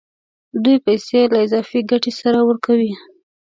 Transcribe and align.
دوی 0.63 0.77
پیسې 0.85 1.19
له 1.33 1.37
اضافي 1.45 1.79
ګټې 1.91 2.11
سره 2.21 2.39
ورکوي 2.49 2.93